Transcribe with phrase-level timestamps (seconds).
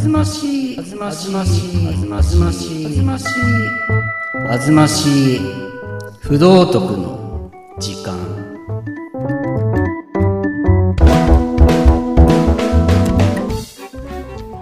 [0.00, 0.74] ずまし。
[0.74, 1.30] いあずまし。
[1.30, 1.36] い
[1.86, 2.82] あずまし。
[2.82, 3.24] いあずまし。
[3.26, 3.28] い
[4.48, 5.36] あずまし。
[5.36, 5.40] い
[6.20, 8.16] 不道徳の時間。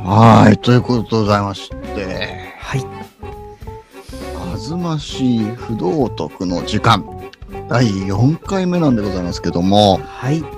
[0.05, 1.77] はい、ということでございまして、
[2.59, 2.85] はい。
[4.55, 7.05] あずましい不道徳の時間、
[7.69, 10.58] 第4回目なんでございますけども、はい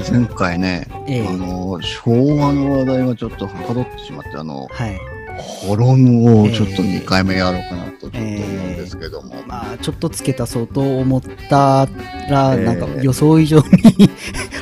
[0.00, 1.28] と前回ね、ええ。
[1.28, 4.98] あの、昭和の話題がちょっとはかどってしまって、あの、はい。
[5.38, 11.20] ホロムをちょっとええ2回目やろうかなとちょっと思うんですけども、まあちょっと付け足そうと思っ
[11.50, 11.86] た
[12.30, 12.64] ら、ええ。
[12.64, 13.64] なんか予想以上に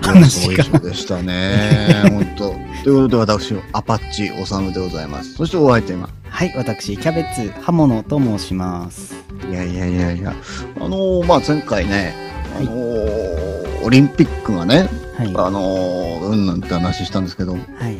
[0.02, 0.65] 話が。
[0.65, 2.51] そうでしたね、本当。
[2.83, 5.34] ということで私、アパッチおさむでございます。
[5.34, 9.14] そしてお相手が、はい私キャベツ刃物と申します。
[9.48, 10.34] いやいやいやいや、
[10.77, 12.14] あのーまあ、前回ね、
[12.53, 15.29] あはいのーオリンピックがね、はい。
[15.29, 17.98] あのーうんなんて話したんですけど、はい。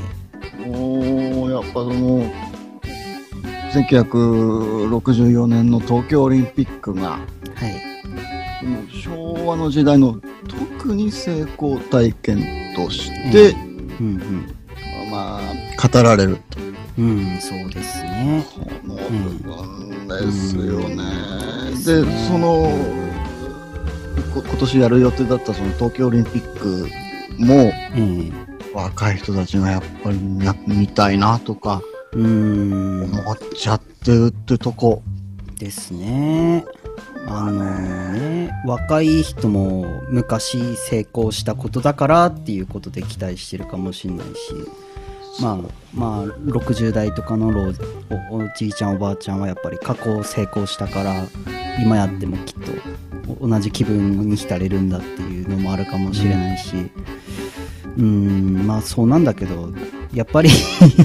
[0.69, 2.31] もう、やっぱその、
[3.73, 7.19] 1964年の東京オリンピックが、は
[7.69, 7.95] い。
[9.03, 10.21] 昭和の時代の
[10.79, 13.55] 特に成功体験として、
[14.01, 14.47] うん
[15.11, 16.39] まあ、語られる
[16.97, 18.45] うんうんそうですね。
[18.55, 21.03] この部分ですよね。
[21.73, 21.85] うん。
[21.85, 22.71] で、その、
[24.33, 26.89] こ今年やる予定だったその東京オリンピック
[27.39, 31.81] も、ええ若い人たちがやっぱりや見たいなとか
[32.13, 35.03] う思っちゃってるってとこ。
[35.59, 36.65] ですね。
[37.27, 44.33] あのね若い人も昔成功したことだからっていうことで期待してるかもしれないし。
[45.41, 45.57] まあ
[45.93, 47.73] まあ60代とかの老
[48.31, 51.27] おおじいちゃんおばあちゃんはやっぱり過去成功したから
[51.83, 52.71] 今やってもきっと
[53.43, 56.77] お同じ気分に浸れるんだっていうのもあるかもしれないし。
[56.77, 59.71] うーんまあそうなんだけど
[60.13, 60.51] やっぱり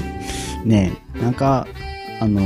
[0.64, 1.66] ねえなんか
[2.20, 2.40] あの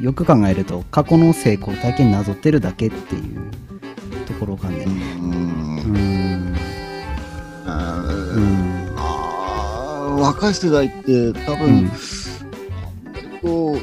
[0.00, 3.52] よく考えると過去の成功体験なぞってるだけっていう
[4.26, 4.84] ところがね。
[4.84, 4.88] う。
[4.88, 6.54] うん。
[7.64, 8.94] うん。
[8.96, 11.90] あー若い世代って多分、うん。
[13.42, 13.78] こ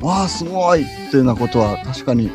[0.00, 2.30] う、わあ、すごいっていうようなことは確かに、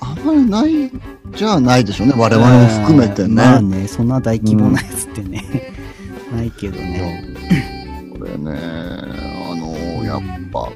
[0.00, 0.90] あんまりない
[1.38, 2.14] じゃないでしょうね。
[2.16, 3.34] 我々も含めてね。
[3.34, 5.72] まあねそんな大規模なやつってね、
[6.34, 7.24] ないけどね。
[8.18, 10.20] これね、あの、やっ
[10.52, 10.68] ぱ、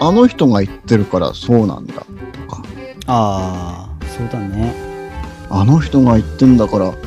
[0.00, 2.02] あの人が言ってるからそうなんだと
[2.46, 2.62] か、
[3.06, 4.74] ああそうだね。
[5.48, 7.00] あの人が言ってんだから絶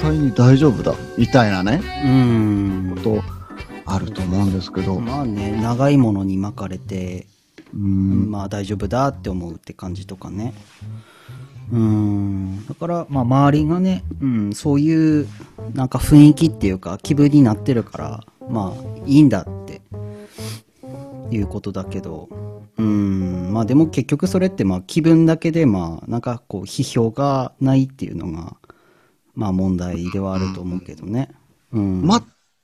[0.00, 2.92] 対に大丈夫だ、みたいなね、うん。
[2.96, 3.22] こと
[3.86, 7.26] あると思うんですけど、まあね長いものに巻かれて
[7.74, 10.54] うん、まあ大丈夫だって思うって感じとかね。
[11.72, 12.66] うん。
[12.66, 15.28] だから、まあ周りがね、うん、そういう
[15.74, 19.80] なんか雰囲気っていうか気分になってるから、まあいいんだって
[21.30, 22.28] いうことだけど、
[22.78, 28.56] うん、まあでも結局それってまあ気分だけでまあなんかこう批評がないっていうのが、
[29.34, 31.30] まあ問題ではあると思うけどね。
[31.72, 32.08] うん。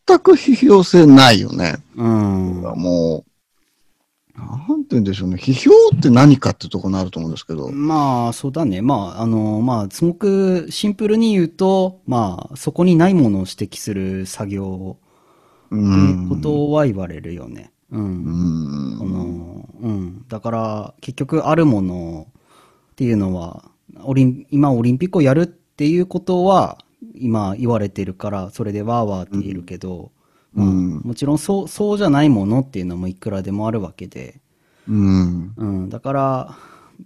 [0.06, 1.76] 全く批評性ないよね。
[1.96, 2.62] うん。
[2.62, 3.30] もう、
[4.36, 5.36] なんて言うんでしょうね。
[5.36, 8.82] 批評って何かってとこになると思うんですけど、まあ、そうだね。
[8.82, 14.98] まあ、あの、まあ、すごくシンプルに言うと、まあ、そこにないものを指摘する作業
[15.70, 16.28] う。
[16.28, 17.70] ことは言われるよね。
[17.90, 17.98] う。
[17.98, 18.98] うんん。
[18.98, 20.24] この、うん。
[20.28, 22.26] だから、結局、あるもの
[22.92, 23.70] っていうのは、
[24.02, 26.78] オリン、今オリンピックをやるっていうことは、
[27.14, 30.10] 今言われてるから、それでわーわーって言えるけど、
[30.54, 31.00] まあうん。
[31.04, 34.40] もちろんそう、そうじゃないものっていうのもいくらでもあるわけで、
[34.88, 35.52] うん。
[35.56, 36.58] うん、だから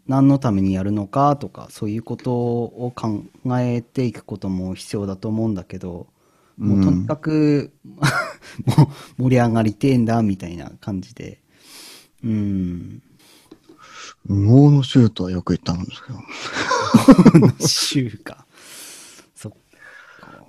[0.07, 3.25] 何のためにやるのかとかそういうことを考
[3.59, 6.09] えていくことも必要だと思うんだけど、
[6.57, 8.03] もうとにかくも
[9.19, 11.41] う盛り上がりてえんだみたいな感じで、
[12.25, 13.03] うん、
[14.25, 18.39] 無謀のシュートはよく言ったんですけど、 週か。
[18.39, 18.48] そっ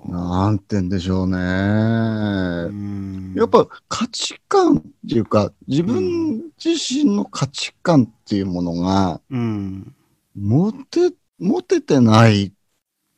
[0.06, 1.38] なんて言うんでしょうね。
[1.38, 9.96] うんやっぱ価値観っていうか、自分自身の価値観っていうものが、うん、
[10.36, 12.52] 持て、持ててないっ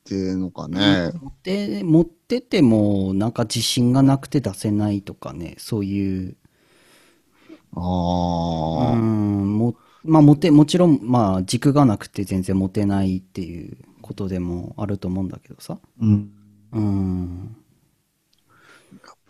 [0.04, 1.12] ていうのかね。
[1.22, 15.78] 持って持っててもなんか自信がなくて出せないとかねそういううああ、んもまあ、モテもちろん、まあ、軸がなくて全然モテないっていうことでもあると思うんだけどさ。
[16.02, 16.32] うん。
[16.74, 17.56] うん。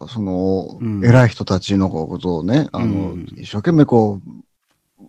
[0.07, 5.03] その、うん偉い人たちのことをね、あの、うん一生懸命こう、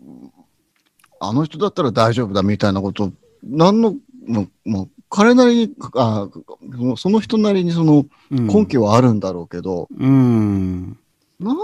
[1.21, 3.13] あの人だったら大丈夫だみたいなこと、
[3.43, 3.97] なんの、
[4.27, 6.29] もう、もう彼なりに、あ
[6.97, 10.99] その人なりにそのうん根拠はあるんだろうけど、うん。
[11.39, 11.57] なん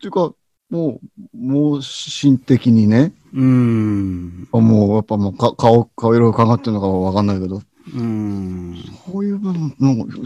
[0.00, 0.32] ていうか、
[0.70, 1.00] も
[1.34, 4.48] う、もう、心的にね、うん。
[4.52, 7.62] もう、やっぱもうか、顔、顔色がかかってるのかわかんないけど、
[7.94, 8.76] うん。
[9.06, 9.74] こういう部分、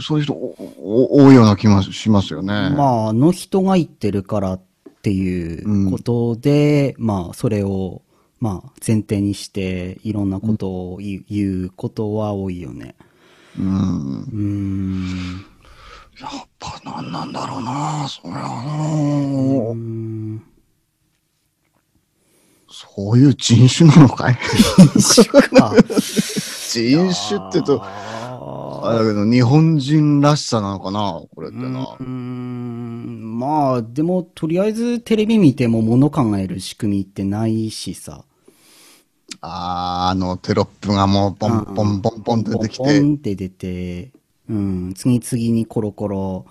[0.01, 2.71] そういう人多いような気もしますよね。
[2.71, 4.63] まあ、あの人が言ってるからっ
[5.03, 8.03] ていうことで、まあ、それを、
[8.41, 12.95] まあ、前提にして、いろんなことを言う,、言うことは多いよね。
[13.59, 13.67] うん。
[13.67, 15.45] うん。
[16.21, 20.43] やっぱ何なんだろうな、そりゃあうのん
[22.69, 24.39] そういう人種なのかい？
[25.01, 25.73] しか。
[26.83, 31.97] 人種って言うと、あれだけど、日本人らしさなのかな、これってな。
[31.99, 32.05] う。
[32.05, 33.39] ん。
[33.39, 38.25] まあでもとりあえずテレビ見ても物考える仕組みってないしさ。
[39.41, 44.13] あー、あの、テロップがもう、ポンポンポンポン出てきポて、ンって出て、
[44.49, 46.47] うん、次々にコロコロ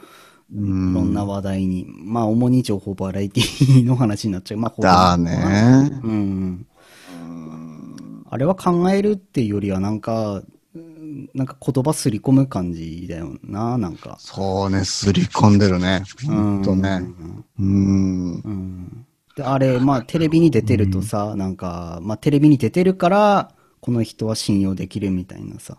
[0.52, 4.60] いろんな話題に、まあ主に情報バラエティの話になっちゃう。
[4.60, 6.00] まあだね。
[6.04, 6.68] うん
[8.34, 10.42] あれは考えるっていうよりはなんか
[10.76, 16.02] うんなんか言葉すり込む感じだよななんかそうね、すり込んでるね。
[16.26, 17.04] ほんとね。
[17.60, 18.42] うん。
[18.44, 23.52] うんで、あれ、まあ、テレビに出てるとさ、なんか、まあ、テレビに出てるから、
[23.82, 25.78] この人は信用できるみたいなさ、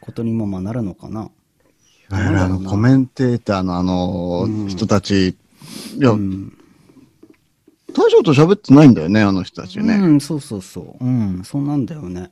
[0.00, 1.30] ことにもまあなるのかな。
[2.10, 5.36] いわゆるあの、コメンテーターのあの、人たち、い
[6.00, 6.52] や、うん。
[7.94, 9.94] 大将と喋ってないんだよね、あの人たちね。
[9.94, 11.04] うん、そうそうそう。
[11.04, 12.30] うん、そうなんだよね。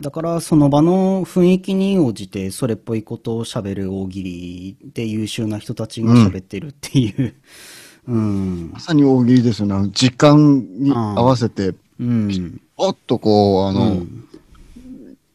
[0.00, 7.34] だから、その場の雰囲気に応じて、それっぽいことを喋る大喜利で優秀な人たちが喋ってるっていう。
[8.06, 8.70] うん。
[8.72, 9.90] まさに大喜利ですよね。
[9.92, 12.60] 時間に合わせて、うん。
[12.76, 14.06] パッとこう、あの、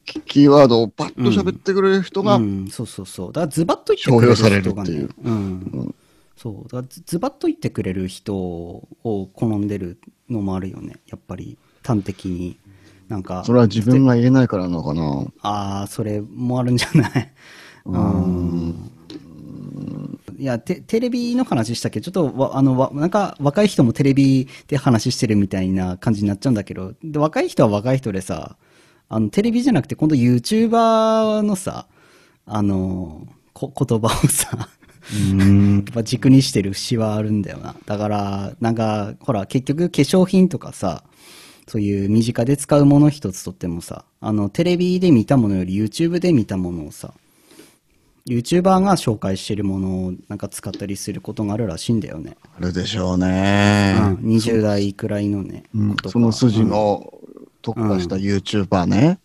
[0.05, 3.33] キキーワードをパッと喋ってくれる人が、うん、そうそうそう。
[3.33, 5.07] だからズバッと言ってくれる人が商標されるね。
[5.23, 5.95] うん。
[6.41, 6.63] そう。
[6.63, 9.99] だからズズバッと言ってくれる人を好んでる
[10.29, 10.95] のもあるよね。
[11.07, 12.57] やっぱり端的に。
[13.07, 15.25] なんか、それは自分が言えないからなのかな。
[15.41, 17.33] ああ、それもあるんじゃない？
[17.83, 18.91] うん。
[20.39, 21.99] いやテ、テレビの話したけ？
[21.99, 28.55] ど、ちょっとわ、あの、わなんか、若い人もテレビで話してるみたいな感じになっちゃうんだけど、で、若い人は若い人でさ、
[29.09, 31.87] あの、テレビじゃなくて、今度 YouTuber のさ、
[32.45, 34.80] あの、こ言葉をさ、うん。
[35.09, 37.75] やっぱ軸にしてる節はあるんだよな。
[37.85, 41.03] だから、なんか、ほら、結局化粧品とかさ、
[41.67, 47.13] そういう身近で使うもの一つとってもさ、あの、テレビで見たものより YouTube で見たものをさ、
[48.27, 52.37] YouTuber が紹介してるものをなんか使ったりすることがあるらしいんだよね。
[52.57, 53.95] あるでしょううん、ね。
[54.21, 55.63] 20代くらいのね。
[55.73, 57.13] うんその筋の
[57.61, 59.19] 特化した YouTuber ね。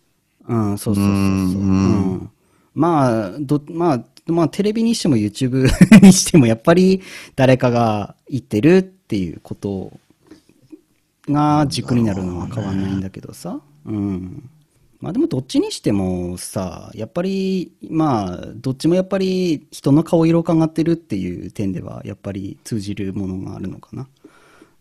[0.47, 1.13] うん、そうそうそうそう。
[1.13, 2.29] うんうん
[2.77, 5.67] まあ、ど、まあ、まあ、テレビにしても YouTube
[6.01, 7.01] にしても、やっぱり
[7.35, 9.91] 誰かが言ってるっていうこと
[11.29, 13.59] が軸になるのは変わんないんだけどさ。
[13.85, 14.49] うん。
[14.99, 24.07] まあでもどっちにしてもさ、やっぱり、まあ、どっちもやっぱり人の顔色を伺ってるっていう点では、やっぱり通じるものがあるのかな。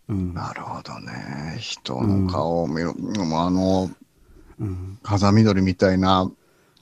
[0.08, 0.34] うん。
[0.34, 1.56] なるほどね。
[1.58, 2.94] 人の顔を見る。
[2.94, 3.90] もうあの、
[5.02, 6.31] 風見鶏みたいな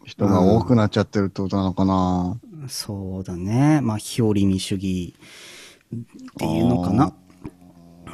[0.04, 2.38] 人が多くなっちゃってるってことなのかな。
[2.68, 3.80] そうだね。
[3.82, 5.98] まあ、非織り見主義っ
[6.38, 7.14] ていうのかな。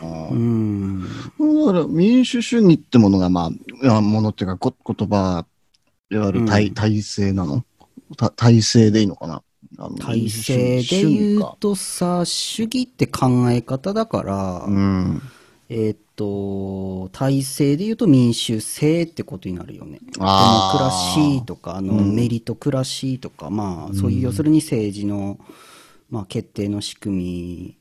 [0.03, 1.03] うん。
[1.03, 1.07] だ
[1.73, 3.51] から民主主義ってものが、ま
[3.85, 5.45] あ、ものっていうか、こ言葉、
[6.11, 7.65] いわゆる体,、体制なの？
[8.17, 9.43] た体制でいいのかな？
[10.01, 15.23] 体制で言うとさ、主義って考え方だから、うん。
[15.69, 20.01] えーっと、体制で言うと民主制ってことになるよね。
[20.03, 25.39] デモクラシーとか、あの、メリトクラシーとか、まあ、そういう、要するに政治の、
[26.11, 27.77] まあ、決定の仕組み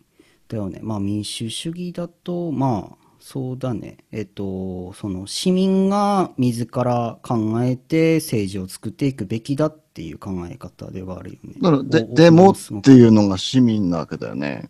[0.48, 0.80] だよね。
[0.82, 3.98] まあ、民主主義だと、まあ、そうだね。
[4.14, 11.56] えっと、その、市民が自ら考えて政治を作っていくべきだっていう考え方ではあるよね。
[11.62, 14.70] だから、デモっていうのが市民なわけだよね。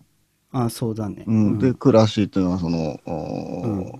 [0.52, 1.24] あ、そうだね。
[1.28, 1.60] うん。
[1.60, 4.00] で、暮らしっていうのは、その、お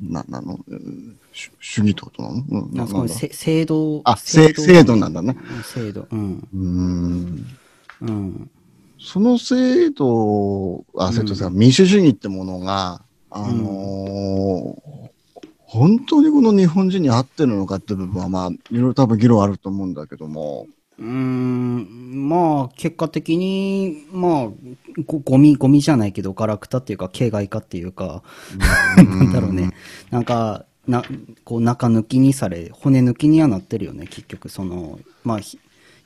[0.00, 2.34] な、なの、うん主主義ってことなの？
[2.34, 2.82] うんななんだ？
[2.82, 4.00] あそこにせ制度。
[4.04, 5.36] あ、制制度なんだね。
[5.56, 6.06] うん制度。
[6.10, 6.48] うん。
[6.52, 7.46] うん。
[8.00, 8.50] うん。
[9.00, 15.08] その制度、あ、制度さ、民主主義ってものが、あのー
[15.70, 20.66] 本当にこの日本人に合ってるのかって部分は、まあ、いろいろ多分議論あると思うんだけども、
[20.98, 24.48] うーん、まあ、結果的に、まあ、
[25.06, 28.22] ごゴミ、ゴミじゃないけど、ガラクタっていうか、形骸化っていうか、
[28.96, 29.70] なんだろうね。
[30.10, 31.04] なんか、な、
[31.44, 35.58] こう、中抜きにされ、骨抜きにはなってるよね、結局、その、まあ、ひ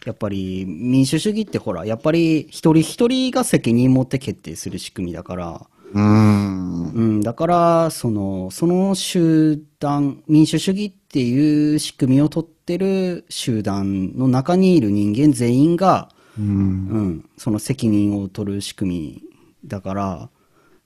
[0.04, 6.92] やっぱり民主主義ってほら、やっぱり一人一人が責任持って決定する仕組みだから、うーん。
[6.94, 16.08] うん、だから、その、その集団、民主主義っていう仕組みを取ってる集団の中にいる人間全員が、
[16.38, 16.46] うん。
[16.46, 16.48] う
[17.00, 19.22] ん、その責任を取る仕組み
[19.64, 20.28] だから、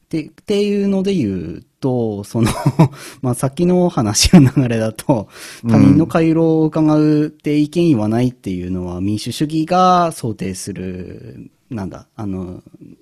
[0.08, 2.50] でっていうので言うと、その、
[3.22, 5.28] まあ、さっきの話の流れだと、
[5.68, 12.96] 他人の回路を伺うって意見言わないっていうのは民主主義が想定する、なんだ、あの、じ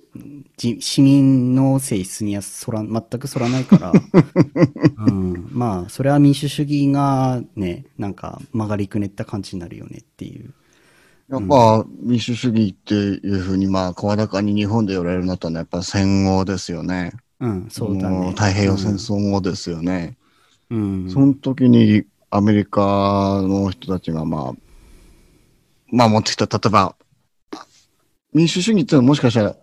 [0.57, 3.91] 市民の性質にはそら、全くそらないから、
[5.07, 10.53] うん、まあ、それは民主主義がね、なんか曲がりくねった感じになるよねっていう。
[11.27, 17.13] やっぱ民主主義っていうふうに、まあ、声高に日本で言われるようになったのは、やっぱ戦後ですよね。
[17.39, 18.17] うん、そうだね。
[18.17, 20.17] も太平洋戦争後ですよね。
[20.69, 21.09] うん。
[21.09, 24.53] その時にアメリカの人たちが、まあ、
[25.91, 26.95] まあ持ってきた、例えば、
[28.33, 29.55] 民主主義っていうのはもしかしたら、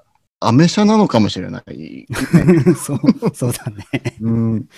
[0.47, 2.07] アメ車なのかもしれない。
[2.77, 3.01] そう、
[3.35, 4.17] そうだね。
[4.21, 4.69] うん。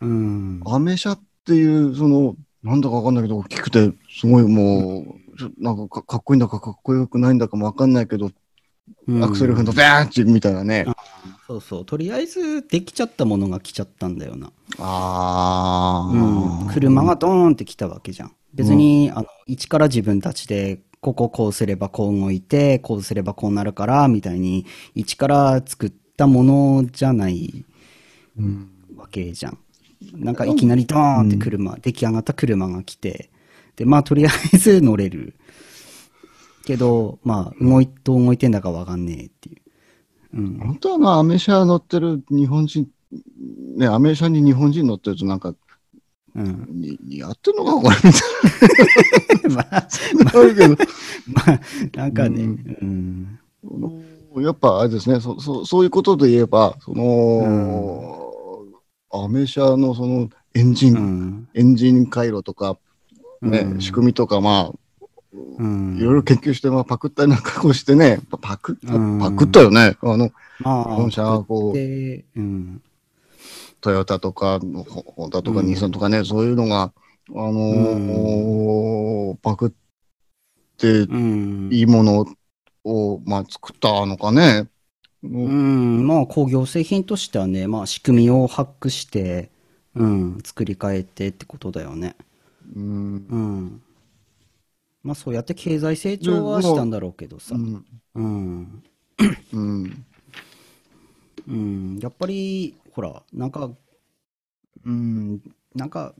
[0.00, 0.62] うん。
[0.66, 10.86] アメ車っていう、その、なんだかわかんないけど、大きくて、すごいもう、なんかかかっこいいんだかかっこよくないんだかもわかんないけど、うんアクセル踏んとバーンってみたいなね。
[11.46, 11.84] そうそう。
[11.84, 14.52] とりあえず、できちゃったものが来ちゃったんだよな。
[14.78, 16.68] あうん。
[16.68, 16.72] あ。
[16.72, 18.32] 車がドーンって来たわけじゃん。
[18.54, 27.64] 別に、あの、一から自分たちで、こここうすればこう動いて、こうすればこうなるから、みたいに、一から作ったものじゃない
[28.96, 29.58] わけじゃん。
[30.14, 33.30] なんかいきなりドーンって車、出来上がった車が来て、
[33.76, 35.34] で、まあとりあえず乗れる。
[36.64, 39.52] けど、まあ、動い、どう動いてんだかわかんねえってい
[40.34, 40.38] う。
[40.38, 40.58] うん。
[40.58, 42.88] 本当はな、アメ車乗ってる日本人、
[43.76, 45.54] ね、アメ車に日本人乗ってるとなんか、
[46.36, 46.66] うん。
[46.70, 47.96] に似合ってんのかこれ
[49.48, 50.30] みまあ、たいな。
[50.54, 50.76] けど
[51.32, 51.60] まあ、
[51.96, 52.46] なんかね、う
[52.82, 54.44] うん。
[54.44, 58.64] やっぱあれですね、そそそういうことで言えば、その、
[59.10, 61.48] アメ車のそのエンジン、うん。
[61.54, 62.76] エンジン回路とか、
[63.40, 65.06] ね、うん仕組みとか、まあ、
[65.58, 65.96] うん。
[65.98, 68.78] いろいろ研究して、まあ、パクったりなんかこうしてね、パク
[69.20, 69.96] パクったよね。
[70.02, 72.82] あの、まあ、本社はこうで、うん。
[73.80, 76.92] トヨタとか、ホホンダとか、うんニッサンとかね、そういうのが、
[77.30, 79.70] あのーパクっ
[80.78, 81.68] てうん。
[81.72, 82.26] いいもの
[82.84, 84.68] を、まあ、作ったのかね。
[85.22, 89.50] うん、まあ工業製品としてはね、まあ仕組みをハックして、
[89.94, 92.14] うん、作り変えてってことだよね。
[92.76, 93.82] うんうん。
[95.02, 97.58] まあそうやって経済成長はしたんだろうけどさう。
[97.58, 98.82] んうん。
[99.52, 100.04] うん
[101.48, 101.98] うん。
[102.00, 103.70] やっぱり、ほら、なんか、
[104.86, 105.42] うん、
[105.74, 106.14] なんか、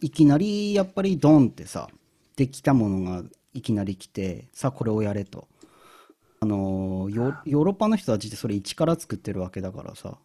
[0.00, 1.90] いきなりやっぱりドンってさ、
[2.34, 5.48] できたものがいきなり来て、さあこれをやれと。
[6.40, 10.18] あのヨヨーロッパの人たちってそれ一から作ってるわけだからさ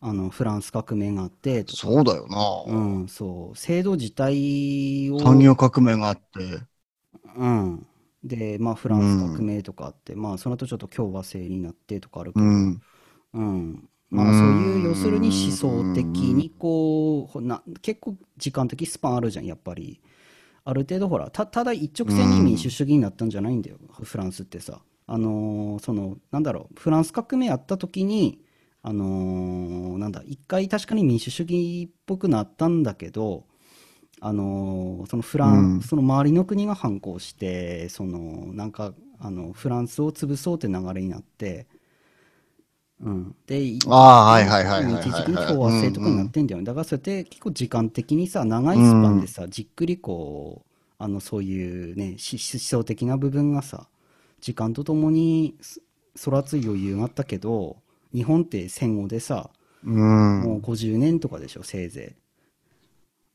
[0.00, 2.62] あのフランス革命があってとかそうだよな。
[2.66, 6.60] うんそう制度自体を産業革命があって。
[7.36, 7.86] うん
[8.24, 12.82] でまあフランス革命とかあって、まあその後ちょっと共和制になってとかあるけど、うん。
[13.34, 20.00] うんまあ、そういう要するに思想的にこうな結構時間的スパンあるじゃんやっぱり。
[20.68, 24.80] ある程度ほらたただ一直線に民主主義になったんじゃないんだよ、フランスってさ。
[25.06, 28.40] あのーそのなんだろうフランス革命やった時に
[28.82, 33.44] あのーなんだ一回確かに民主主義っぽくなったんだけど
[34.20, 35.80] あのーそのフラン、うん。
[35.82, 41.68] その周りの国が反抗してそのなんかあのフランスを潰そうって流れになって
[43.00, 46.64] うん、で、ああはいはいはいはいはい一時的に共和制とかになってんだよね。
[46.64, 53.88] だからそうやって結構時間的にさ、長いスパンでさ、じっくりこう、あの、そういうね、し思想的な部分がさ、
[54.40, 55.82] 時間とともにす
[56.24, 57.76] 空つい余裕があったけど、
[58.14, 59.50] 日本って戦後でさ、
[59.84, 60.40] うん。
[60.42, 62.16] もう50年とかでしょ、せいぜ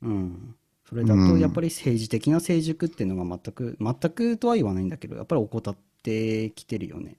[0.02, 0.06] い。
[0.06, 0.54] うん。
[0.88, 7.16] それだと、うんやっぱり政治的な成熟っていうのが全く、全くとは言わないんだけど、やっぱり怠ってきてるよね。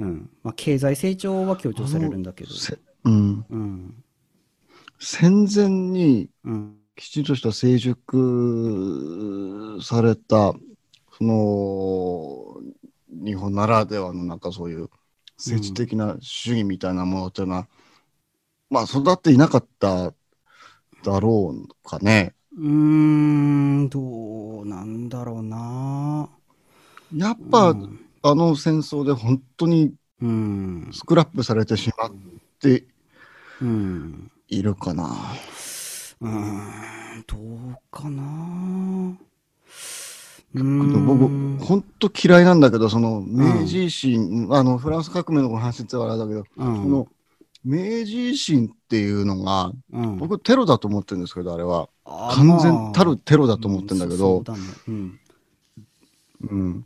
[0.00, 0.30] うん。
[0.42, 2.54] まあ、経済成長は強調されるんだけど。
[2.54, 3.44] せうん。
[3.48, 4.04] うん。
[4.98, 6.76] 戦前にうん。
[6.96, 10.52] きちんとした成熟された、
[11.16, 12.60] その、
[13.24, 14.90] 日本ならではのなんかそういう
[15.38, 17.68] 政治的な主義みたいなものっていうのは、
[18.68, 20.12] まあ育っていなかった
[21.02, 22.34] だろうかね。
[22.54, 26.28] うーん、どうなんだろうな。
[27.16, 30.90] やっぱ、うんあの戦争で本当にうん。
[30.92, 32.12] スクラップされてしまっ
[32.60, 32.84] て
[33.62, 34.30] うん。
[34.48, 35.04] いるかな。
[36.20, 39.16] うーん、どうかな。
[40.54, 47.06] う僕、ん本当嫌いなんだけど、その明治維新、あの、フランス革命の話ってあれだけど、うこんの
[47.64, 47.80] 明治
[48.32, 51.88] 維新っていうのが、うん僕テロだと思ってるんですけど、あれは。
[52.04, 54.42] 完ま全たるあテロだと思ってるんだけど
[54.88, 56.84] うん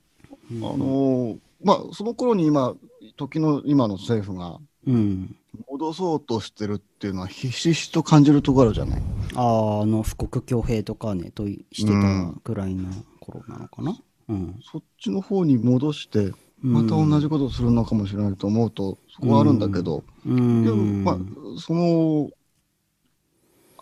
[0.51, 2.75] あのーまあ、その頃に今、
[3.17, 5.37] 時の今の政府がうん。
[5.71, 9.03] 戻そうとしてるっていうのはひしひしと感じるところじゃない？
[9.35, 13.97] あーあの富国強兵とかねとしてたぐらいの頃なのかな？
[14.29, 14.61] うん。
[14.71, 20.65] そっちの方に戻して、また同じことするのかもしれないと思うと、そこはあるんだけど、うん。
[20.65, 22.31] でも、まあ、その、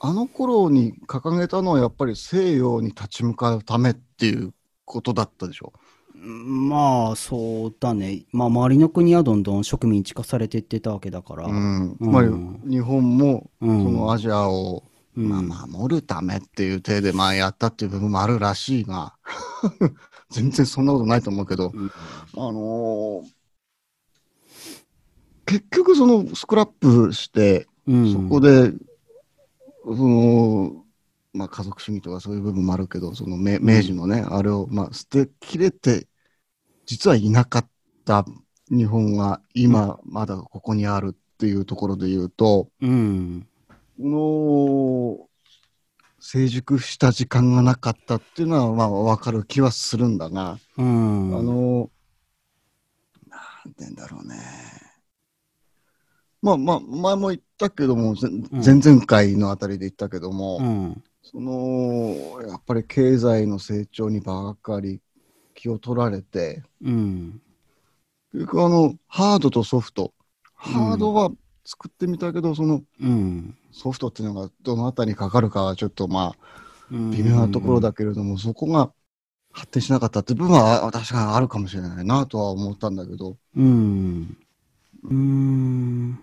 [0.01, 4.53] あの頃に掲げたのはやっぱり西洋に立ち向かうためっていう
[4.85, 5.73] ことだったでしょ？
[6.25, 8.25] まあそうだね。
[8.33, 11.47] まあ周りの国はどんどん植民地化されていってたわけだから。
[11.47, 11.97] うん。
[11.99, 12.29] まり、
[12.65, 13.93] 日本も、そうん。
[13.95, 14.85] のアジアを、
[15.17, 15.29] うん。
[15.29, 19.15] まあ、守るためっていう体で、まあ、やったっていう部分もあるらしいが、
[20.31, 21.91] 全然そんなことないと思うけど、うん。
[22.37, 23.43] あのー
[25.45, 28.13] 結局そのスクラップして、うん。
[28.13, 28.73] そこで、
[29.85, 30.85] その、
[31.35, 36.07] まあ家族主義とかそういう部分もあるけど、その明明治のね、あれを、まあ捨てきれて、
[36.93, 37.67] 実はいなかっ
[38.05, 38.27] た
[38.69, 43.47] 日本が今まだここにあるっていうところで言うと、うん。
[43.99, 45.29] この、
[46.21, 51.35] 成熟した時間がなかったっていうのは、まあわかる気はするんだが、うん。
[51.35, 51.91] あの、
[53.27, 53.39] な
[53.71, 54.37] んて言うんだろうね。
[56.43, 61.03] まあまあ、前も言ったけども、ぜん前々回のあたりで言ったけども、うん。
[61.23, 65.01] その、やっぱり経済の成長にばっかり
[65.63, 67.41] 気を取られて、うん。
[68.33, 70.13] 結局あの、ハードとソフト。
[70.55, 71.31] ハードは
[71.65, 73.57] 作ってみたけど、そのうん。
[73.71, 76.37] ソフトっていうのがどのあたりにかかるかはちょっとまあ、
[76.91, 77.11] うん。
[77.13, 78.93] 微妙なところだけれども、そこが
[79.53, 84.37] 発展しなかったって部分はあ確かにあるかもしれないなとは思ったんだけど、うん。
[85.05, 86.19] うん。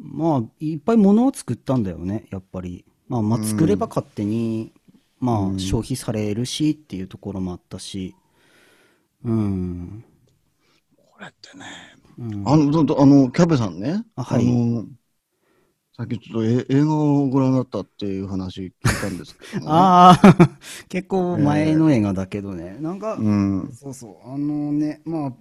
[0.00, 2.84] まあいっぱい物を作ったんだよねやっぱり。
[3.08, 4.72] まあまあ作れば勝手に、
[5.18, 5.56] まうん。
[5.56, 8.14] あ消費されるしっていうところもあったし
[9.24, 10.04] うん。
[10.96, 11.64] これってね、
[12.18, 14.46] うんあの、あの、キャベさんね、あはい。
[14.46, 14.86] の、
[16.00, 24.32] さっきちょっとえ映画をご覧になったっていう話聞いたんですけど、ね、 ああ 結構前の映画だけどね、なんか、うん、そうそう。
[24.32, 25.32] あのねまあ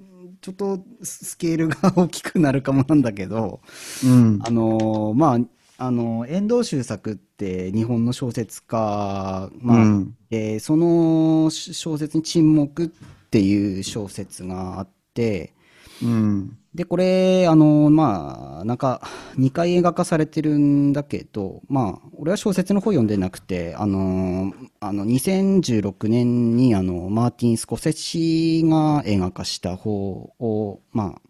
[0.41, 3.61] ちょっとススケールが大きくなるかもなんだけど
[4.03, 5.39] うん、あのまあ
[5.77, 15.53] あの遠藤周作って日本の小説家、まあうん、でその小説に「沈黙」っていう小説があって
[16.01, 19.01] うん、でこれあのまあなんか
[19.37, 29.91] 2回映画化されてるんだけどまあ俺は小説の方読んでなくてあのあの2016年にあのマーティン・スコセッシが映画化した方
[30.39, 31.21] をまあ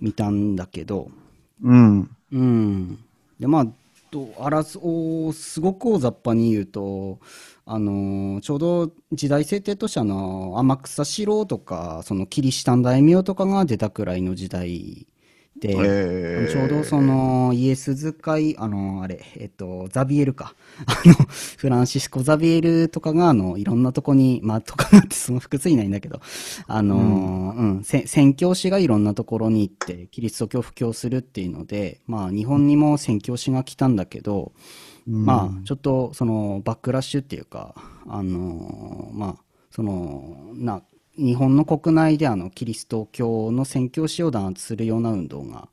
[0.00, 1.10] 見たんだけど
[1.62, 2.98] うん、うん。
[3.40, 3.66] で、まあ、
[4.10, 7.18] とあらすごく大雑把に言うと、
[7.70, 15.06] あのーちょうど時代設定としてあの天草四郎とかそのキリシタン大名とかが出たくらいの時代
[15.60, 20.54] で、えーちょうどそのイエス使い、あの、あれ、えっと、ザビエルか。
[20.86, 21.14] あの、
[21.56, 26.20] フランシスコ・ザビエルとかが、あの、いろんなとこに、まあ、とかってその複数いないんだけど、
[26.68, 37.74] あの、うん、せ宣教師がいろんなところに行って、キリスト教を布教するっていうので、まあ、日本にも宣教師が来たんだけど、うんまあ、ちょっと、その、バックラッシュっていうか、
[38.06, 39.36] あの、まあ、
[39.70, 40.82] その、な、
[41.16, 45.68] 日本の国内であの、キリスト教の宣教師を弾圧するような運動が、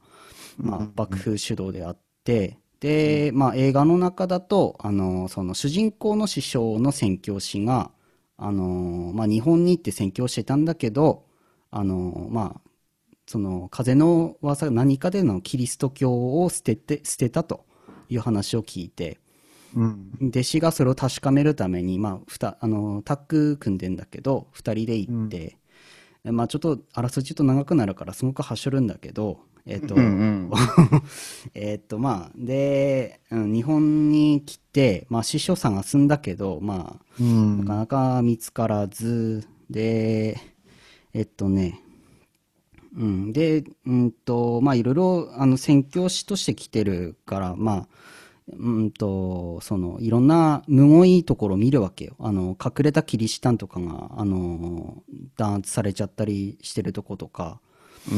[0.58, 7.92] まあ、幕府主導であって、で、まあ、映画の中だと、あの、その主人公の師匠の宣教師が、
[8.38, 11.26] あの、まあ、日本に行って宣教してたんだけど、
[11.72, 12.62] あの、まあ、
[13.28, 17.66] その、風の噂何かでのキリスト教を捨てて、捨てたと
[18.10, 19.20] いう話を聞いて、
[19.76, 25.58] うん、弟子がそれを確かめるために、まあ、ふたあのタッグ組んでんだけど2人で行って、
[26.24, 30.52] まあ、ちょっとあらすじと長くなるからすごくはしょるんだけどえっ、と、うんうん。
[31.56, 37.66] えっとまあで、うん日本に来て、まあ、師匠さんが住んだけど、まあ、うん。
[37.66, 40.40] なかなか見つからずで
[41.14, 41.82] えっとね
[42.96, 47.88] うん、で、うんと、まあ、いろいろ、あの、宣教師として来てるから、まあ、
[48.48, 52.16] うんと、その、いろんなむごいところを見るわけよ。
[52.20, 55.04] あの、隠れたキリシタンとかが、あの、
[55.36, 57.60] 弾圧されちゃったりしてるとことか、
[58.08, 58.16] う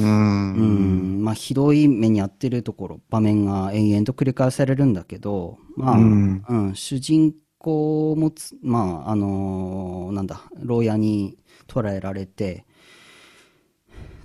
[0.53, 0.61] うん。
[0.61, 5.99] ん、まあ、ひどい目に遭ってるところ、場面が延々と繰り返されるんだけど、まあ、う
[6.49, 11.37] うんん、主人公もつ、まあ、あの、なんだ、牢屋に
[11.67, 12.65] 捕らえられて、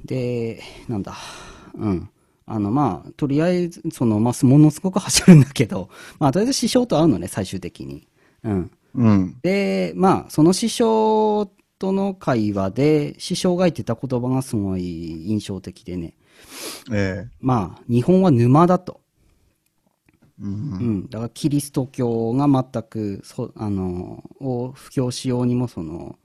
[0.05, 1.15] で、なんだ、
[1.75, 2.09] うん。
[2.46, 8.07] あの、まあ、とりあえず、その、まあ、ものすごく走るんだけど、 まあ、とりあえず師匠と会うのね、最終的に。
[8.44, 8.70] うん。
[8.94, 9.37] うん。
[9.42, 16.14] で、まあ、その師匠との会話で、師匠が言ってた言葉がすごい印象的でね。
[16.92, 19.00] ええまあ、日本は沼だと。
[20.40, 20.46] う。
[20.46, 21.09] うんん。
[21.09, 26.18] だから、キリスト教が全く、そあの、を布教しようにも、その、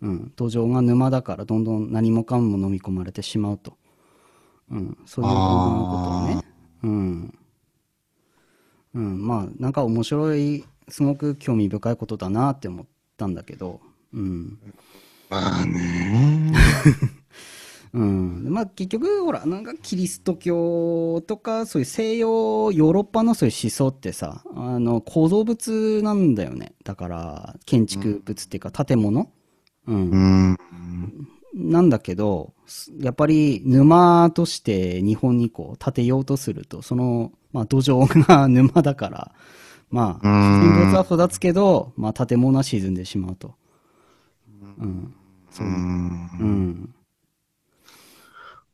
[0.00, 3.77] うん、土壌が沼だから、どんどん何もかも飲み込まれてしまうと。
[4.70, 4.98] うん。
[5.06, 6.42] そういうことをね。
[6.82, 7.38] うん。
[8.94, 9.26] うん。
[9.26, 13.80] まあ、なんか面白い、すごく興味深いことだなって思ったんだけど、
[14.12, 14.58] うん。
[15.30, 16.52] まあね。
[17.92, 29.30] うん、 まあ結局ほらなんかキリスト教とかそういう西洋ヨーロッパのそういう思想ってさあの構造物なんだよねだから建築物っていうか建物、
[29.86, 30.58] うんうん。
[31.58, 32.54] なんだけど
[33.00, 39.32] やっぱり沼として日本にこう建てようとするとその、まあ、土壌が沼だから
[39.90, 43.54] まあうん自然物は育つけど、まあ、建物は沈んでしまうと。
[44.78, 45.14] うん
[45.50, 45.74] そううん
[46.38, 46.94] うん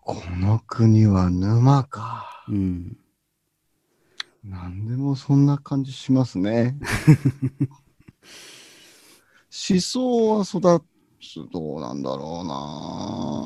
[0.00, 2.44] この国は沼か。
[2.48, 2.98] うん
[4.44, 6.76] なんでもそんな感じしますね。
[9.48, 10.93] 思想は育つ、
[11.52, 12.42] どうなんだろ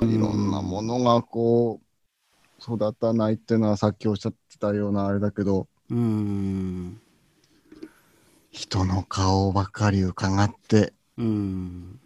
[0.01, 0.15] うな。
[0.15, 7.01] いろんなものがこう、育たないっていうのはさっきおっしゃってたようなあれだけど、うん。
[8.51, 12.01] 人の顔ばかり伺って、うん。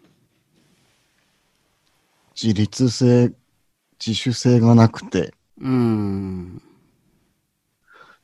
[2.41, 3.33] 自立性、
[4.05, 6.61] 自主性がなくて、うん。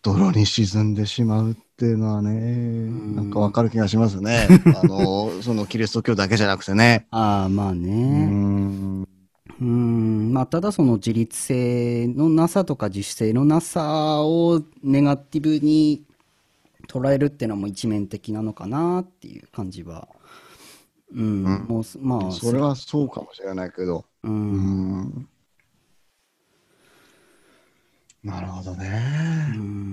[0.01, 4.47] 泥に沈んでしまうっていうのはね、んなんかわかる気がしますね。
[4.75, 7.07] あの、そのキリスト教だけじゃなくてね。
[7.09, 9.07] ああまあうねん。
[9.61, 16.05] うんまあただその自立性のなさとか自主性のなさをネガティブに
[16.87, 20.07] 捉えるっていうのも一面的なのかなっていう感じは
[21.13, 24.05] うん、うんもうすまあそれはそうかもしれないけど。
[24.23, 25.27] ううんん。
[28.23, 28.99] なるほどうね。
[29.57, 29.88] ん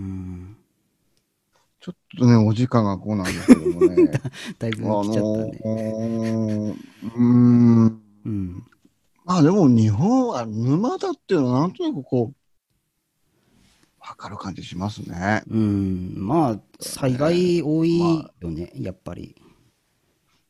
[1.86, 4.10] ちょっとね、お時間がこうなんですけどもね。
[4.58, 8.02] だいぶあ来ちゃったのね、ー、うーん。
[8.24, 8.64] うん
[9.24, 12.34] まあでも日本は沼だっていうのはなんとなくこう、
[14.00, 15.44] わかる感じしますね。
[15.48, 18.00] うんまあ災害多い
[18.40, 19.36] よね、やっぱり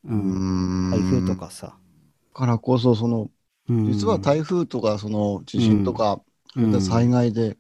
[0.04, 0.90] ううんん。
[0.90, 1.36] 台風と。
[1.38, 1.76] かさ、
[2.32, 3.30] からこそ、その、
[3.68, 6.22] うん実は台風とか、その地震とか、
[6.54, 7.58] うん災害で、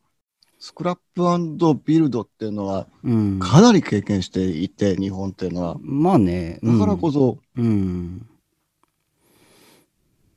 [0.66, 5.76] スクラップビルドっていうのはうん、かなり経験していて、日本っていうのは。
[5.80, 8.26] まあねだからこそ、うん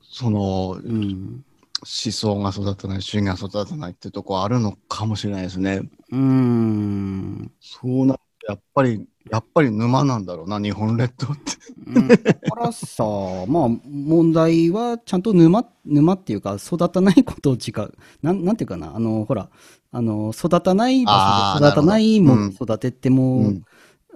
[0.02, 1.44] その、うん
[1.80, 5.82] 思想が育たない、主義が育たないってとこあるのかもしれないですね。
[6.12, 8.14] うんそうな
[8.48, 11.42] やっぱり、やっぱり沼なんだろうな、日本列島って。
[11.86, 13.04] うんだからさ、
[13.48, 17.92] まあ、問題はちゃんと沼、沼っていうか、育たないことを違う。
[18.22, 19.50] なん、なんていうかな、あの、ほら、
[19.92, 23.64] あの、育たない場所で育たないもの育てても、うん。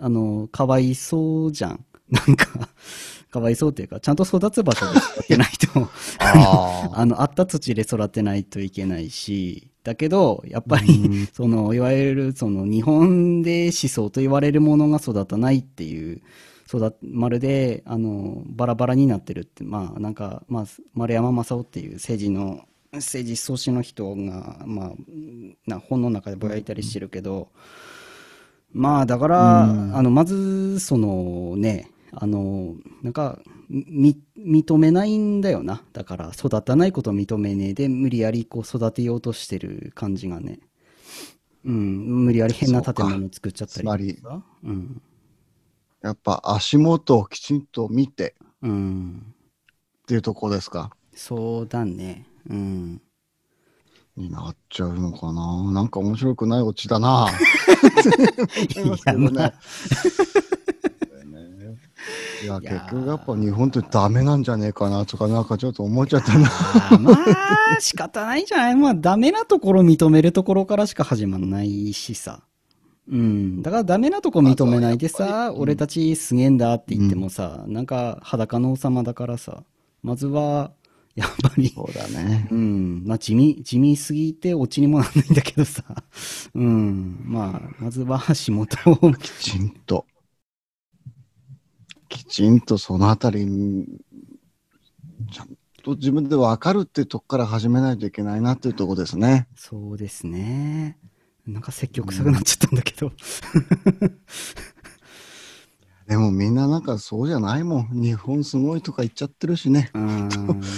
[0.01, 1.85] あの、かわいそうじゃん。
[2.11, 2.69] なんか、
[3.31, 5.89] かわいそうっていうか、ちゃんと育つ場所で育てないと、
[6.21, 16.23] ああの、あった土地で育てないといけないし、だけど、やっぱり、 その、いわゆる、その、日本で思想と言われるものが育たないっていう、
[16.67, 22.65] 育まるで、あの、バラバラになってるって、まあ、なんか、まあ、丸山正夫っていう政治の、
[22.97, 24.93] 政治思想史の人が、まあ、
[25.67, 27.49] な本の中でぼやいたりしてるけど、
[28.73, 29.67] まあ、だから、あ
[30.03, 35.83] の、まず、そのね、あの、なんか、み、認めないんだよな。
[35.93, 40.61] だから、育たないことを認めねえで、無理やりこう育てようとしてる感じがね。
[41.65, 44.43] うん、無理やり変な建物作っちゃったりつさ。
[44.65, 45.03] うん。
[46.03, 49.35] やっぱ足元をきちんと見てうん。
[50.03, 50.91] っていうとこですか。
[51.15, 52.27] そうだね。
[52.49, 53.01] うん。
[54.17, 55.73] になっちゃうのかな？
[55.73, 57.27] なんか面白くないオチだな。
[58.77, 58.95] 思
[62.43, 66.51] いや、結局やっぱ日本ってダメなんじゃねえかなとか、なんかちょっと思っちゃったな。
[67.01, 72.43] まあ、仕方ないんじゃないまあ、ダメなところ認めるところからしか始まんないしさ。
[73.11, 73.63] うん。
[73.63, 79.65] だからダメなとこ認めないでさ、うん俺たちすげえんだって言ってもさ、なんか裸の王様だからさ、
[80.03, 80.73] まずは、
[81.17, 82.49] やっぱり、そうだね。
[82.51, 83.05] うん。
[83.05, 85.85] まあ、地味、地味すぎてオチにもなんないんだけどさ。
[86.55, 87.23] うん。
[87.25, 90.07] まあ、まずは足元を、きちんと。
[92.09, 93.47] きちんとそのあたり、
[95.33, 99.47] ちゃんと自分で分かるっていうとこから始めないといけないなっていうところですね。
[99.55, 100.99] そうですね。
[101.47, 103.13] なんか積極臭くなっちゃったんだけど。
[106.09, 107.89] でもみんななんかそうじゃないもん。
[107.93, 109.91] 日本すごいとか言っちゃってるしね。
[109.95, 110.29] うん、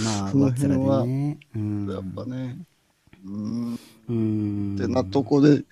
[0.05, 1.39] まあ、 その辺はでね。
[1.55, 1.91] うん。
[1.91, 2.59] やっぱね。
[3.25, 3.79] うん。
[4.09, 4.77] うん。
[4.77, 5.65] ってなとこでうん。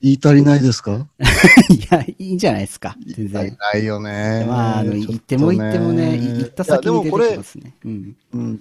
[0.00, 1.08] 言い足りないですか？
[1.68, 2.96] いや、いいんじゃないですか。
[3.04, 3.56] 全言い。
[3.56, 4.44] ないよね。
[4.48, 7.74] まあ、言っても言ってもね、い言った先に出てきますね。
[7.84, 8.16] うん。
[8.34, 8.60] うん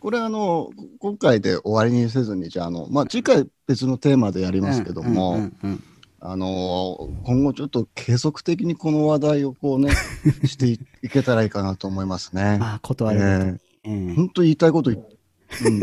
[0.00, 5.82] これあの今回で終わりにせずにじゃああの、まあ、次回別のテーマでやりますけども、うんうんうん
[6.28, 9.92] あの今後ちょっと継続的にこの話題をこうね
[10.44, 12.58] していいけたらいいかなと思いますね。
[12.58, 13.50] まあ、断るごとに。
[13.84, 15.78] うん本当言いたいことい、うん、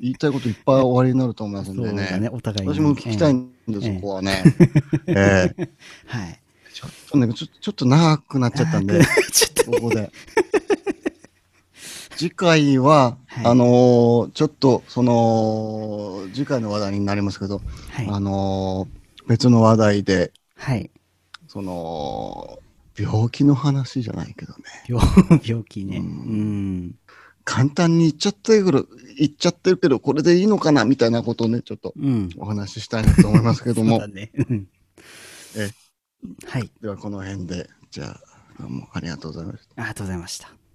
[0.00, 2.20] 言いたいこといっぱい終わりになると思いますんでね。
[2.20, 2.72] ね、お互いに。
[2.72, 4.44] 私も聞きたいえんで、えそこはね。
[5.08, 5.68] えええ
[6.06, 6.40] はい。
[6.72, 9.00] ちょっとねちょ、ちょっと長くなっちゃったんで、
[9.32, 10.12] ちょっと、ここで。
[12.16, 18.08] 次回は、はいあのーちょっと、その、次回の話題になりますけど、はい。
[18.08, 18.97] あのー
[19.28, 20.90] 別の話題で、はい。
[21.46, 22.58] その、
[22.98, 24.64] 病気の話じゃないけどね。
[24.88, 25.04] 病
[25.44, 25.98] 病気ね。
[25.98, 26.94] ううんん。
[27.44, 28.88] 簡単に言っちゃってる、
[29.18, 32.28] 言っちゃってるけど、これでいいのかなみたいなことをね、ちょっとうん。
[32.36, 34.08] お話ししたいなと思いますけども そうだ。
[34.08, 34.30] ね。
[34.34, 34.68] うん
[35.56, 35.70] え
[36.46, 36.70] はい。
[36.82, 38.20] では、この辺で、じゃあ、
[38.60, 39.74] どうもありがとうございました。
[39.76, 40.57] ありがとうございました。